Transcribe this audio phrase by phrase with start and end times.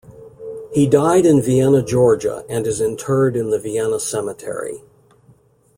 [0.73, 4.81] He died in Vienna, Georgia and is interred in the Vienna cemetery.